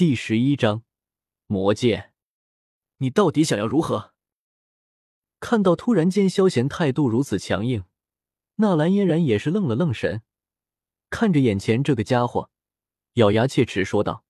[0.00, 0.82] 第十一章
[1.46, 2.14] 魔剑，
[2.96, 4.14] 你到底想要如何？
[5.40, 7.84] 看到突然间萧贤态度如此强硬，
[8.54, 10.22] 纳兰嫣然也是愣了愣神，
[11.10, 12.50] 看着眼前这个家伙，
[13.16, 14.24] 咬牙切齿说道：“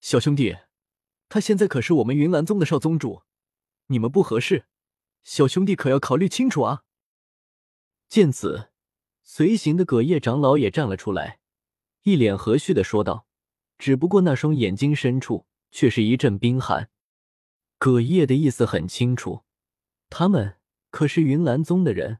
[0.00, 0.56] 小兄弟，
[1.28, 3.24] 他现在可是我们云岚宗的少宗主，
[3.88, 4.68] 你们不合适，
[5.22, 6.84] 小兄弟可要考虑清楚啊！”
[8.08, 8.70] 见此，
[9.22, 11.40] 随行的葛叶长老也站了出来，
[12.04, 13.27] 一脸和煦的说道。
[13.78, 16.90] 只不过那双眼睛深处却是一阵冰寒。
[17.78, 19.44] 葛叶的意思很清楚，
[20.10, 20.56] 他们
[20.90, 22.18] 可是云岚宗的人，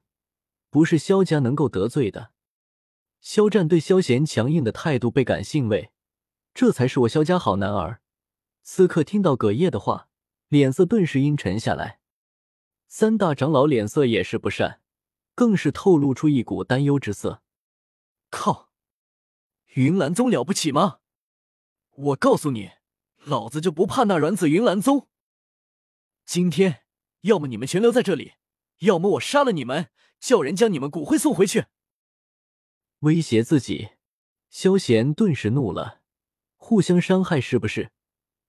[0.71, 2.31] 不是萧家能够得罪的。
[3.21, 5.91] 萧战对萧贤强硬的态度倍感欣慰，
[6.55, 8.01] 这才是我萧家好男儿。
[8.63, 10.09] 此刻听到葛叶的话，
[10.47, 11.99] 脸色顿时阴沉下来。
[12.87, 14.81] 三大长老脸色也是不善，
[15.35, 17.43] 更是透露出一股担忧之色。
[18.31, 18.71] 靠，
[19.75, 21.01] 云岚宗了不起吗？
[21.99, 22.71] 我告诉你，
[23.25, 25.09] 老子就不怕那软子云兰宗。
[26.25, 26.85] 今天
[27.23, 28.35] 要么你们全留在这里，
[28.79, 31.67] 要么我杀了你们，叫人将你们骨灰送回去。
[33.01, 33.91] 威胁自己，
[34.49, 36.03] 萧贤顿时怒了。
[36.57, 37.91] 互相伤害是不是？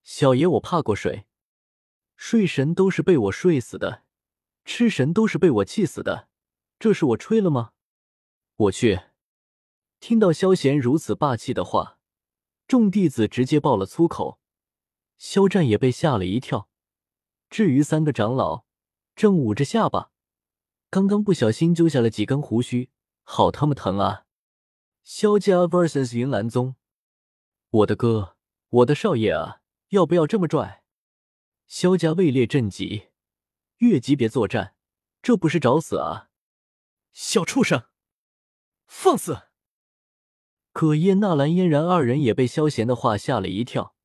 [0.03, 1.25] 小爷我怕过谁？
[2.15, 4.03] 睡神都是被我睡死的，
[4.63, 6.29] 吃神都是被我气死的，
[6.77, 7.71] 这是我吹了吗？
[8.55, 8.99] 我去！
[9.99, 11.98] 听到萧贤如此霸气的话。
[12.69, 14.39] 众弟子直接爆了粗口，
[15.17, 16.69] 肖战也被吓了一跳。
[17.49, 18.63] 至于三个长老，
[19.15, 20.11] 正捂着下巴，
[20.91, 22.91] 刚刚不小心揪下了几根胡须，
[23.23, 24.27] 好他妈疼啊！
[25.03, 26.75] 萧家 vs 云岚宗，
[27.71, 28.37] 我的哥，
[28.69, 30.83] 我的少爷啊，要不要这么拽？
[31.65, 33.07] 萧家位列镇级，
[33.77, 34.75] 越级别作战，
[35.23, 36.29] 这不是找死啊！
[37.13, 37.85] 小畜生，
[38.85, 39.48] 放肆！
[40.71, 43.95] 葛叶、纳兰嫣然二人也被萧贤的话吓了一跳。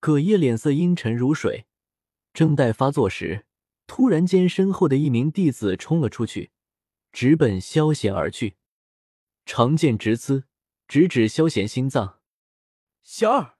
[0.00, 1.66] 葛叶脸色阴沉如水，
[2.32, 3.46] 正待发作时，
[3.86, 6.52] 突然间身后的一名弟子冲了出去，
[7.10, 8.56] 直奔萧贤而去，
[9.46, 10.44] 长剑直刺，
[10.86, 12.20] 直指萧贤心脏。
[13.02, 13.56] 小二，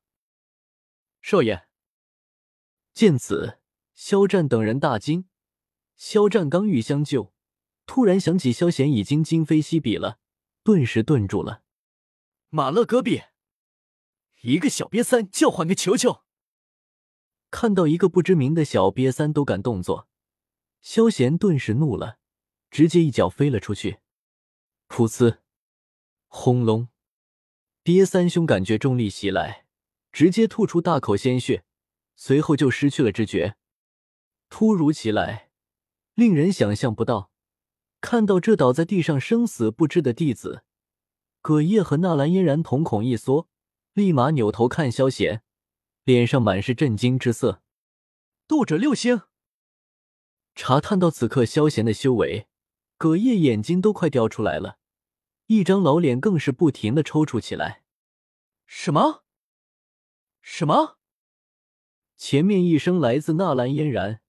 [1.21, 1.66] 少爷。
[2.93, 3.59] 见此，
[3.94, 5.25] 萧战等人大惊。
[5.97, 7.33] 萧战刚欲相救，
[7.87, 10.19] 突然想起萧贤已经今非昔比了，
[10.62, 11.64] 顿时顿住了。
[12.56, 13.20] 马勒戈壁，
[14.42, 16.22] 一个小瘪三叫唤个球球。
[17.50, 20.09] 看到一个不知名的小瘪三都敢动作，
[20.81, 22.19] 萧贤顿时怒了，
[22.70, 23.98] 直接一脚飞了出去。
[24.88, 25.38] 噗呲，
[26.28, 26.87] 轰隆！
[27.82, 29.66] 瘪三兄感觉重力袭来，
[30.12, 31.65] 直接吐出大口鲜血，
[32.15, 33.56] 随后就失去了知觉。
[34.48, 35.50] 突如其来，
[36.15, 37.32] 令人想象不到。
[38.00, 40.62] 看到这倒在地上生死不知的弟子。
[41.44, 43.50] 葛叶和纳兰嫣然瞳孔一缩，
[43.93, 45.43] 立马扭头看萧贤，
[46.05, 47.62] 脸上满是震惊之色。
[48.47, 49.21] 斗者六星。
[50.54, 52.49] 查探到此刻萧贤的修为，
[52.97, 54.78] 葛叶眼睛都快掉出来了，
[55.49, 57.83] 一张老脸更是不停的抽搐起来。
[58.65, 59.25] 什么？
[60.41, 60.97] 什么？
[62.16, 64.22] 前面一声来自纳兰嫣然，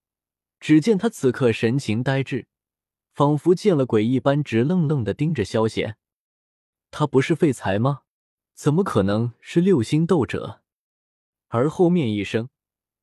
[0.60, 2.48] 只见他此刻神情呆滞，
[3.14, 5.96] 仿佛见了鬼一般，直愣愣的盯着萧贤。
[6.98, 8.04] 他不是废材吗？
[8.54, 10.64] 怎么可能是六星斗者？
[11.50, 12.48] 而后面一声，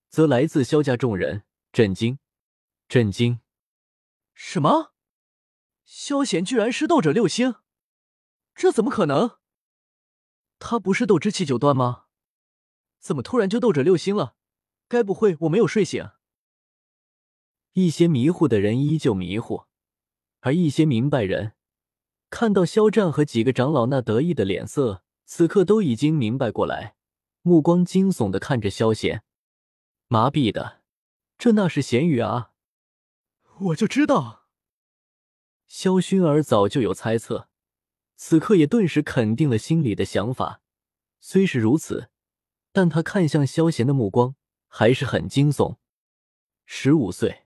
[0.09, 1.45] 则来自萧家众人
[1.75, 2.19] 震惊，
[2.89, 3.41] 震惊！
[4.33, 4.95] 什么？
[5.85, 7.57] 萧贤居然是斗者六星？
[8.55, 9.33] 这怎么可能？
[10.59, 12.07] 他不是斗之气九段吗？
[12.99, 14.37] 怎么突然就斗者六星了？
[14.89, 16.09] 该不会我没有睡醒？
[17.75, 19.67] 一些迷糊的人依旧迷糊，
[20.41, 21.53] 而一些明白人。
[22.33, 26.95] 看到肖战和几个长老那得意的脸色，此刻都已经明白过来，
[27.43, 29.23] 目光惊悚的看着萧贤。
[30.09, 30.81] 麻痹的，
[31.37, 32.53] 这那是咸鱼啊！
[33.59, 34.47] 我就知道，
[35.67, 37.51] 萧薰儿早就有猜测，
[38.17, 40.63] 此刻也顿时肯定了心里的想法。
[41.21, 42.09] 虽是如此，
[42.73, 44.35] 但他看向萧贤的目光
[44.69, 45.77] 还是很惊悚。
[46.65, 47.45] 十五岁，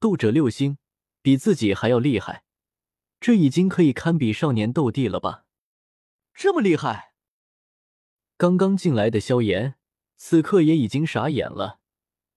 [0.00, 0.78] 斗者六星，
[1.22, 2.42] 比自己还要厉害。
[3.26, 5.46] 这已经可以堪比少年斗帝了吧？
[6.32, 7.12] 这么厉害！
[8.36, 9.74] 刚刚进来的萧炎
[10.14, 11.80] 此刻也已经傻眼了，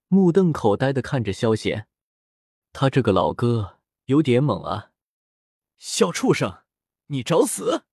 [0.07, 1.87] 目瞪口呆的看着萧贤。
[2.73, 4.89] 他这个老哥有点猛啊！
[5.77, 6.63] 小畜生，
[7.05, 7.83] 你找死！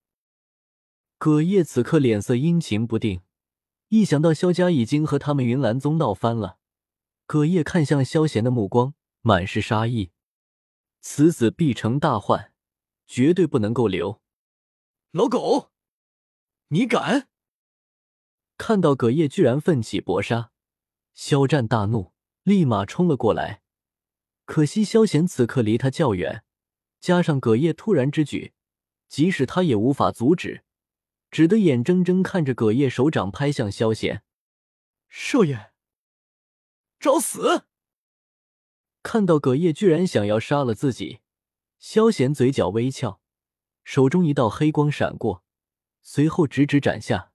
[1.19, 3.21] 葛叶此刻脸色阴晴不定，
[3.89, 6.57] 一想到萧家已经和他们云岚宗闹翻了，
[7.27, 10.13] 葛叶看向萧贤的目光满是杀意。
[11.03, 12.55] 此子必成大患。
[13.07, 14.21] 绝对不能够留！
[15.13, 15.73] 老狗，
[16.69, 17.29] 你敢！
[18.59, 20.51] 看到葛叶居然奋起搏杀，
[21.15, 22.13] 肖战大怒，
[22.43, 23.63] 立马冲了过来。
[24.45, 26.45] 可惜萧贤此刻离他较远，
[27.01, 28.55] 加上葛叶突然之举，
[29.09, 30.65] 即使他也无法阻止，
[31.31, 34.23] 只得眼睁睁看着葛叶手掌拍向萧贤。
[35.09, 35.73] 少爷，
[36.99, 37.67] 找死！
[39.03, 41.21] 看到葛叶居然想要杀了自己，
[41.79, 43.21] 萧贤嘴角微翘，
[43.85, 45.45] 手中一道黑光闪过，
[46.03, 47.33] 随后直直斩下。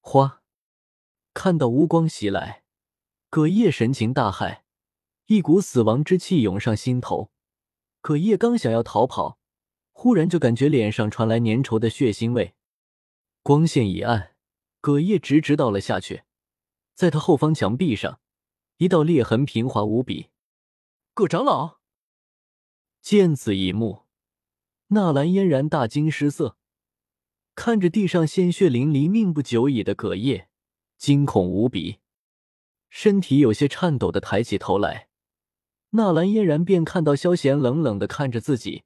[0.00, 0.42] 花！
[1.34, 2.64] 看到乌光袭来，
[3.30, 4.62] 葛叶神情大骇。
[5.26, 7.30] 一股死亡之气涌上心头，
[8.00, 9.38] 葛叶刚想要逃跑，
[9.92, 12.54] 忽然就感觉脸上传来粘稠的血腥味。
[13.42, 14.34] 光线一暗，
[14.80, 16.24] 葛叶直直倒了下去，
[16.94, 18.20] 在他后方墙壁上，
[18.76, 20.30] 一道裂痕平滑无比。
[21.14, 21.78] 葛长老
[23.02, 24.04] 见此一幕，
[24.86, 26.56] 纳兰嫣然大惊失色，
[27.56, 30.48] 看着地上鲜血淋漓、命不久矣的葛叶，
[30.96, 31.98] 惊恐无比，
[32.88, 35.08] 身体有些颤抖的抬起头来。
[35.90, 38.84] 纳兰嫣然便看到萧贤冷冷的看着自己，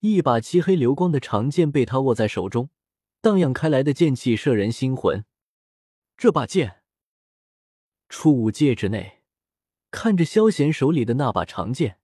[0.00, 2.70] 一把漆黑流光的长剑被他握在手中，
[3.20, 5.24] 荡漾开来的剑气摄人心魂。
[6.16, 6.82] 这把剑，
[8.08, 9.22] 初五戒指内，
[9.92, 12.00] 看着萧贤手里的那把长剑，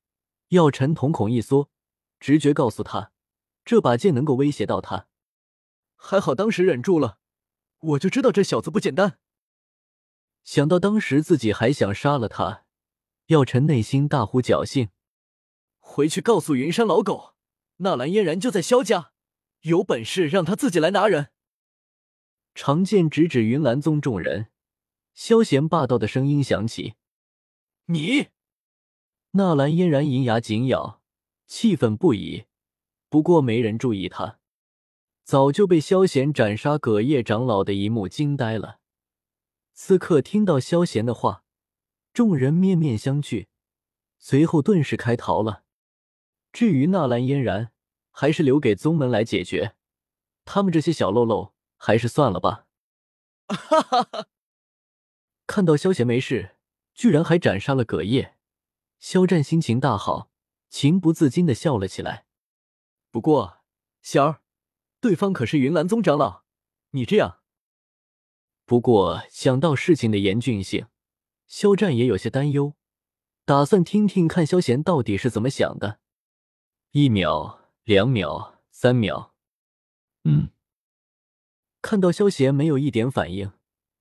[0.50, 1.70] 药尘瞳孔一缩，
[2.18, 3.12] 直觉告诉他，
[3.64, 5.06] 这把剑能够威胁到他。
[5.94, 7.18] 还好当时忍住了，
[7.78, 9.18] 我就知道这小子不简单。
[10.42, 12.64] 想到当时自己还想杀了他。
[13.26, 14.88] 药尘内心大呼侥幸，
[15.78, 17.36] 回去告诉云山老狗，
[17.76, 19.12] 纳兰嫣然就在萧家，
[19.60, 21.30] 有本事让他自己来拿人。
[22.56, 24.50] 长剑直指云岚宗众人，
[25.14, 26.96] 萧贤霸道的声音响起
[27.86, 28.30] ：“你！”
[29.32, 31.00] 纳兰嫣然银牙紧咬，
[31.46, 32.46] 气愤不已。
[33.08, 34.38] 不过没人注意他，
[35.24, 38.80] 早就被萧贤斩杀葛叶长老的一幕惊呆了。
[39.72, 41.44] 此刻听到萧贤的话。
[42.12, 43.46] 众人面面相觑，
[44.18, 45.62] 随后顿时开逃了。
[46.52, 47.70] 至于纳兰嫣然，
[48.10, 49.76] 还是留给宗门来解决。
[50.44, 52.66] 他们这些小喽啰，还是算了吧。
[53.46, 54.26] 哈哈哈！
[55.46, 56.56] 看到萧贤没事，
[56.94, 58.34] 居然还斩杀了葛叶，
[59.00, 60.30] 肖战心情大好，
[60.68, 62.26] 情不自禁的笑了起来。
[63.10, 63.60] 不过，
[64.02, 64.42] 仙儿，
[65.00, 66.44] 对方可是云岚宗长老，
[66.90, 67.40] 你这样……
[68.66, 70.86] 不过想到事情的严峻性。
[71.46, 72.76] 肖战也有些担忧，
[73.44, 75.98] 打算听听看萧贤到底是怎么想的。
[76.92, 79.34] 一秒，两秒，三秒，
[80.22, 80.50] 嗯，
[81.82, 83.50] 看到萧贤没有一点反应，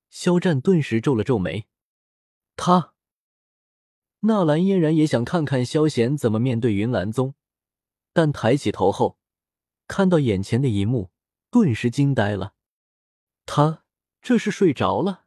[0.09, 1.65] 肖战顿时皱了皱眉。
[2.55, 2.93] 他，
[4.21, 7.35] 纳兰嫣然也想看看萧贤怎么面对云岚宗，
[8.13, 9.17] 但抬起头后，
[9.87, 11.11] 看到眼前的一幕，
[11.49, 12.53] 顿时惊呆了。
[13.45, 13.83] 他
[14.21, 15.25] 这是睡着了？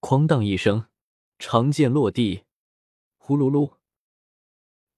[0.00, 0.86] 哐当一声。
[1.36, 2.44] 长剑落地，
[3.16, 3.74] 呼噜噜。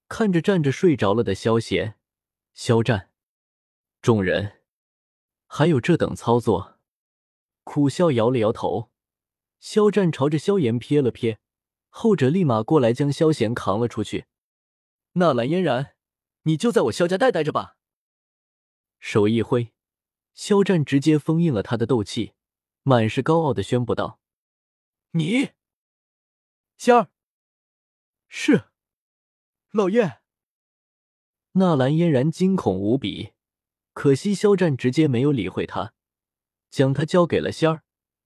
[0.07, 1.97] 看着站着睡着了的萧贤、
[2.53, 3.11] 肖战，
[4.03, 4.61] 众人
[5.47, 6.79] 还有这等操作，
[7.65, 8.91] 苦笑摇了摇头。
[9.59, 11.39] 肖战朝着萧炎瞥了瞥，
[11.99, 14.27] 后者立马过来将萧贤扛了出去。
[15.13, 15.95] 纳兰嫣然，
[16.43, 17.79] 你就在我萧家待待着吧。
[18.99, 19.73] 手一挥，
[20.35, 22.35] 肖战直接封印了他的斗气，
[22.83, 24.21] 满是高傲的宣布道
[25.13, 25.53] ：“你。”
[26.77, 27.09] 仙儿，
[28.29, 28.65] 是
[29.71, 30.19] 老爷。
[31.53, 33.33] 纳兰嫣然惊恐无比，
[33.95, 35.95] 可惜肖战直接没有理会他，
[36.69, 37.85] 将他交给了仙儿，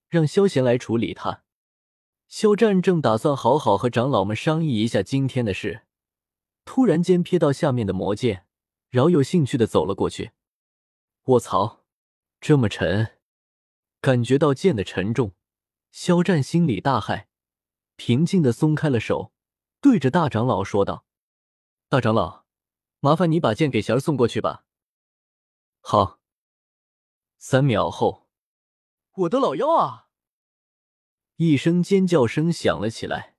[0.09, 1.45] 让萧贤来处理他。
[2.31, 5.83] 肖战正打算好好和长老们商议一下今天的事，
[6.65, 8.47] 突然间瞥到下面的魔剑，
[8.89, 10.31] 饶有兴趣的走了过去。
[11.25, 11.85] 卧槽，
[12.41, 13.19] 这么沉！
[14.01, 15.35] 感觉到剑的沉重，
[15.91, 17.27] 肖战心里大骇。
[17.97, 19.33] 平静的松开了手，
[19.81, 21.05] 对着大长老说道
[21.91, 22.45] ：“大长老，
[23.01, 24.65] 麻烦你把剑给贤儿送过去吧。”
[25.83, 26.21] 好。
[27.39, 28.29] 三秒后，
[29.17, 30.10] 我的老妖啊！
[31.43, 33.33] 一声尖叫声响了起来。